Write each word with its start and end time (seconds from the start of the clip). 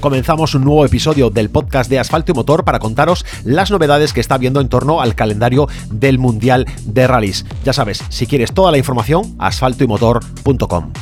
Comenzamos 0.00 0.54
un 0.54 0.64
nuevo 0.64 0.84
episodio 0.84 1.28
del 1.28 1.50
podcast 1.50 1.90
de 1.90 1.98
Asfalto 1.98 2.30
y 2.30 2.34
Motor 2.34 2.64
para 2.64 2.78
contaros 2.78 3.26
las 3.44 3.70
novedades 3.70 4.12
que 4.12 4.20
está 4.20 4.38
viendo 4.38 4.60
en 4.60 4.68
torno 4.68 5.00
al 5.00 5.16
calendario 5.16 5.66
del 5.90 6.18
Mundial 6.18 6.66
de 6.84 7.06
Rallys. 7.06 7.44
Ya 7.64 7.72
sabes, 7.72 8.04
si 8.08 8.26
quieres 8.26 8.52
toda 8.52 8.70
la 8.70 8.78
información, 8.78 9.34
asfaltoymotor.com. 9.38 10.92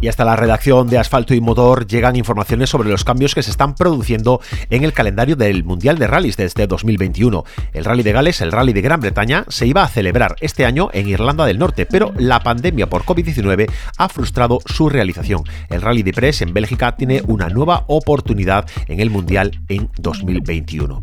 Y 0.00 0.08
hasta 0.08 0.24
la 0.24 0.36
redacción 0.36 0.88
de 0.88 0.98
Asfalto 0.98 1.34
y 1.34 1.40
Motor 1.40 1.86
llegan 1.86 2.16
informaciones 2.16 2.70
sobre 2.70 2.88
los 2.88 3.04
cambios 3.04 3.34
que 3.34 3.42
se 3.42 3.50
están 3.50 3.74
produciendo 3.74 4.40
en 4.70 4.84
el 4.84 4.92
calendario 4.92 5.34
del 5.34 5.64
Mundial 5.64 5.98
de 5.98 6.06
Rallys 6.06 6.36
desde 6.36 6.66
2021. 6.66 7.44
El 7.72 7.84
Rally 7.84 8.02
de 8.02 8.12
Gales, 8.12 8.40
el 8.40 8.52
Rally 8.52 8.72
de 8.72 8.80
Gran 8.80 9.00
Bretaña, 9.00 9.44
se 9.48 9.66
iba 9.66 9.82
a 9.82 9.88
celebrar 9.88 10.36
este 10.40 10.64
año 10.64 10.88
en 10.92 11.08
Irlanda 11.08 11.46
del 11.46 11.58
Norte, 11.58 11.86
pero 11.86 12.12
la 12.16 12.40
pandemia 12.40 12.88
por 12.88 13.04
COVID-19 13.04 13.70
ha 13.96 14.08
frustrado 14.08 14.60
su 14.66 14.88
realización. 14.88 15.42
El 15.68 15.82
Rally 15.82 16.02
de 16.02 16.12
Press 16.12 16.42
en 16.42 16.54
Bélgica 16.54 16.96
tiene 16.96 17.22
una 17.26 17.48
nueva 17.48 17.84
oportunidad 17.88 18.66
en 18.86 19.00
el 19.00 19.10
Mundial 19.10 19.60
en 19.68 19.90
2021. 19.98 21.02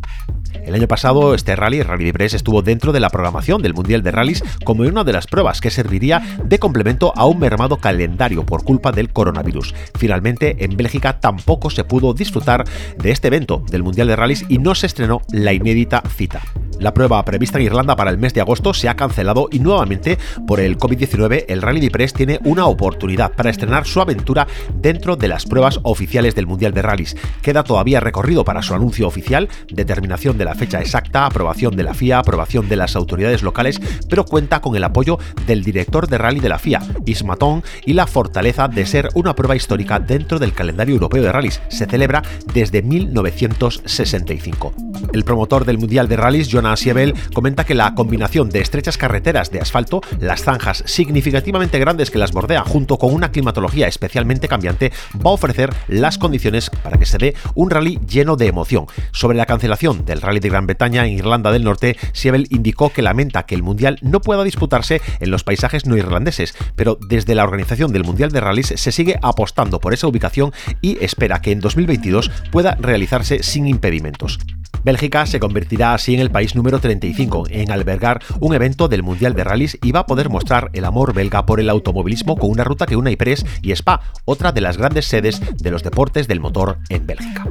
El 0.66 0.74
año 0.74 0.88
pasado 0.88 1.32
este 1.34 1.54
rally, 1.54 1.80
Rally 1.82 2.06
de 2.06 2.12
Brest, 2.12 2.34
estuvo 2.34 2.60
dentro 2.60 2.90
de 2.90 2.98
la 2.98 3.08
programación 3.08 3.62
del 3.62 3.72
Mundial 3.72 4.02
de 4.02 4.10
Rallys 4.10 4.42
como 4.64 4.82
una 4.82 5.04
de 5.04 5.12
las 5.12 5.28
pruebas 5.28 5.60
que 5.60 5.70
serviría 5.70 6.20
de 6.42 6.58
complemento 6.58 7.12
a 7.14 7.24
un 7.24 7.38
mermado 7.38 7.76
calendario 7.76 8.44
por 8.44 8.64
culpa 8.64 8.90
del 8.90 9.12
coronavirus. 9.12 9.76
Finalmente, 9.96 10.64
en 10.64 10.76
Bélgica 10.76 11.20
tampoco 11.20 11.70
se 11.70 11.84
pudo 11.84 12.14
disfrutar 12.14 12.64
de 12.98 13.12
este 13.12 13.28
evento 13.28 13.62
del 13.70 13.84
Mundial 13.84 14.08
de 14.08 14.16
Rallys 14.16 14.44
y 14.48 14.58
no 14.58 14.74
se 14.74 14.86
estrenó 14.86 15.22
la 15.30 15.52
inédita 15.52 16.02
cita. 16.16 16.42
La 16.78 16.92
prueba 16.92 17.24
prevista 17.24 17.58
en 17.58 17.64
Irlanda 17.64 17.96
para 17.96 18.10
el 18.10 18.18
mes 18.18 18.34
de 18.34 18.40
agosto 18.40 18.74
se 18.74 18.88
ha 18.88 18.96
cancelado 18.96 19.48
y 19.50 19.58
nuevamente 19.58 20.18
por 20.46 20.60
el 20.60 20.78
COVID-19 20.78 21.46
el 21.48 21.62
Rally 21.62 21.80
de 21.80 21.88
Brest 21.88 22.16
tiene 22.16 22.38
una 22.44 22.66
oportunidad 22.66 23.32
para 23.32 23.50
estrenar 23.50 23.86
su 23.86 24.00
aventura 24.00 24.46
dentro 24.74 25.16
de 25.16 25.28
las 25.28 25.46
pruebas 25.46 25.80
oficiales 25.82 26.34
del 26.34 26.46
Mundial 26.46 26.74
de 26.74 26.82
Rallys. 26.82 27.16
Queda 27.42 27.64
todavía 27.64 28.00
recorrido 28.00 28.44
para 28.44 28.62
su 28.62 28.74
anuncio 28.74 29.06
oficial, 29.06 29.48
determinación 29.68 30.38
de 30.38 30.44
la 30.44 30.54
fecha 30.54 30.80
exacta, 30.80 31.26
aprobación 31.26 31.76
de 31.76 31.82
la 31.82 31.94
FIA, 31.94 32.18
aprobación 32.18 32.68
de 32.68 32.76
las 32.76 32.96
autoridades 32.96 33.42
locales, 33.42 33.80
pero 34.08 34.24
cuenta 34.24 34.60
con 34.60 34.76
el 34.76 34.84
apoyo 34.84 35.18
del 35.46 35.64
director 35.64 36.08
de 36.08 36.18
rally 36.18 36.40
de 36.40 36.48
la 36.48 36.58
FIA, 36.58 36.82
Ismatón, 37.06 37.62
y 37.84 37.94
la 37.94 38.06
fortaleza 38.06 38.68
de 38.68 38.86
ser 38.86 39.08
una 39.14 39.34
prueba 39.34 39.56
histórica 39.56 39.98
dentro 39.98 40.38
del 40.38 40.52
calendario 40.52 40.94
europeo 40.94 41.22
de 41.22 41.32
rallies. 41.32 41.60
Se 41.68 41.86
celebra 41.86 42.22
desde 42.52 42.82
1965. 42.82 44.74
El 45.12 45.24
promotor 45.24 45.64
del 45.64 45.78
Mundial 45.78 46.08
de 46.08 46.16
Rallys, 46.16 46.48
Jonas 46.56 46.80
Siebel, 46.80 47.12
comenta 47.34 47.64
que 47.64 47.74
la 47.74 47.94
combinación 47.94 48.48
de 48.48 48.60
estrechas 48.60 48.96
carreteras 48.96 49.50
de 49.50 49.60
asfalto, 49.60 50.00
las 50.20 50.42
zanjas 50.42 50.82
significativamente 50.86 51.78
grandes 51.78 52.10
que 52.10 52.16
las 52.16 52.32
bordean, 52.32 52.64
junto 52.64 52.96
con 52.96 53.12
una 53.12 53.30
climatología 53.30 53.88
especialmente 53.88 54.48
cambiante, 54.48 54.90
va 55.14 55.32
a 55.32 55.34
ofrecer 55.34 55.68
las 55.86 56.16
condiciones 56.16 56.70
para 56.70 56.96
que 56.96 57.04
se 57.04 57.18
dé 57.18 57.34
un 57.54 57.68
rally 57.68 58.00
lleno 58.08 58.36
de 58.36 58.46
emoción. 58.46 58.86
Sobre 59.12 59.36
la 59.36 59.44
cancelación 59.44 60.06
del 60.06 60.22
Rally 60.22 60.40
de 60.40 60.48
Gran 60.48 60.66
Bretaña 60.66 61.04
en 61.06 61.12
Irlanda 61.12 61.52
del 61.52 61.64
Norte, 61.64 61.98
Siebel 62.14 62.46
indicó 62.48 62.90
que 62.90 63.02
lamenta 63.02 63.44
que 63.44 63.54
el 63.54 63.62
Mundial 63.62 63.98
no 64.00 64.22
pueda 64.22 64.42
disputarse 64.42 65.02
en 65.20 65.30
los 65.30 65.44
paisajes 65.44 65.84
no 65.84 65.94
irlandeses, 65.98 66.54
pero 66.74 66.98
desde 67.06 67.34
la 67.34 67.44
organización 67.44 67.92
del 67.92 68.04
Mundial 68.04 68.32
de 68.32 68.40
Rallys 68.40 68.72
se 68.76 68.92
sigue 68.92 69.18
apostando 69.20 69.78
por 69.78 69.92
esa 69.92 70.06
ubicación 70.06 70.52
y 70.80 71.04
espera 71.04 71.42
que 71.42 71.52
en 71.52 71.60
2022 71.60 72.30
pueda 72.50 72.76
realizarse 72.80 73.42
sin 73.42 73.66
impedimentos. 73.66 74.38
Bélgica 74.86 75.26
se 75.26 75.40
convertirá 75.40 75.94
así 75.94 76.14
en 76.14 76.20
el 76.20 76.30
país 76.30 76.54
número 76.54 76.78
35 76.78 77.48
en 77.50 77.72
albergar 77.72 78.22
un 78.38 78.54
evento 78.54 78.86
del 78.86 79.02
Mundial 79.02 79.34
de 79.34 79.42
Rallys 79.42 79.76
y 79.82 79.90
va 79.90 80.00
a 80.00 80.06
poder 80.06 80.30
mostrar 80.30 80.70
el 80.74 80.84
amor 80.84 81.12
belga 81.12 81.44
por 81.44 81.58
el 81.58 81.70
automovilismo 81.70 82.36
con 82.36 82.50
una 82.50 82.62
ruta 82.62 82.86
que 82.86 82.94
una 82.94 83.10
Ypres 83.10 83.44
y 83.62 83.72
Spa, 83.72 84.00
otra 84.26 84.52
de 84.52 84.60
las 84.60 84.76
grandes 84.78 85.06
sedes 85.06 85.42
de 85.56 85.70
los 85.72 85.82
deportes 85.82 86.28
del 86.28 86.38
motor 86.38 86.78
en 86.88 87.04
Bélgica. 87.04 87.46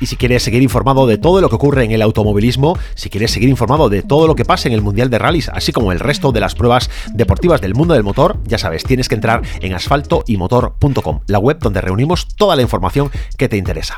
Y 0.00 0.06
si 0.06 0.14
quieres 0.14 0.44
seguir 0.44 0.62
informado 0.62 1.08
de 1.08 1.18
todo 1.18 1.40
lo 1.40 1.48
que 1.48 1.56
ocurre 1.56 1.82
en 1.82 1.90
el 1.90 2.02
automovilismo, 2.02 2.78
si 2.94 3.10
quieres 3.10 3.32
seguir 3.32 3.48
informado 3.48 3.88
de 3.88 4.02
todo 4.02 4.28
lo 4.28 4.36
que 4.36 4.44
pasa 4.44 4.68
en 4.68 4.74
el 4.74 4.82
Mundial 4.82 5.10
de 5.10 5.18
Rallys, 5.18 5.48
así 5.48 5.72
como 5.72 5.90
el 5.90 5.98
resto 5.98 6.30
de 6.30 6.38
las 6.38 6.54
pruebas 6.54 6.88
deportivas 7.14 7.60
del 7.60 7.74
mundo 7.74 7.94
del 7.94 8.04
motor, 8.04 8.38
ya 8.44 8.58
sabes, 8.58 8.84
tienes 8.84 9.08
que 9.08 9.16
entrar 9.16 9.42
en 9.60 9.74
asfaltoymotor.com, 9.74 11.20
la 11.26 11.40
web 11.40 11.58
donde 11.58 11.80
reunimos 11.80 12.28
toda 12.36 12.54
la 12.54 12.62
información 12.62 13.10
que 13.36 13.48
te 13.48 13.56
interesa. 13.56 13.96